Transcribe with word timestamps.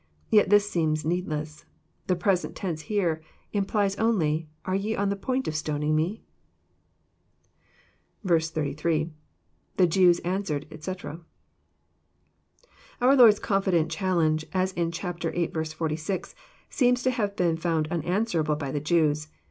Yet 0.31 0.49
this 0.49 0.67
seems 0.67 1.05
needless. 1.05 1.63
The 2.07 2.15
present 2.15 2.55
tense 2.55 2.81
here 2.81 3.21
implies 3.53 3.95
only, 3.97 4.49
Are 4.65 4.73
ye 4.73 4.95
on 4.95 5.09
the 5.09 5.15
point 5.15 5.47
of 5.47 5.55
stoning 5.55 5.95
Me? 5.95 6.23
88.— 8.25 9.11
[TTie 9.77 9.89
Jews 9.89 10.17
answered, 10.21 10.65
etc,'] 10.71 11.19
Our 12.99 13.15
Lord's 13.15 13.37
confident 13.37 13.91
challenge, 13.91 14.47
as 14.51 14.71
in 14.73 14.91
chap. 14.91 15.21
viii. 15.21 15.51
46, 15.63 16.33
seems 16.67 17.03
to 17.03 17.11
have 17.11 17.35
been 17.35 17.55
foi^nd 17.55 17.91
unanswerable 17.91 18.55
by 18.55 18.71
the 18.71 18.79
Jews. 18.81 19.27